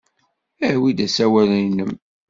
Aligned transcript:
Awi-d 0.69 0.99
asawal-nnem. 1.05 1.93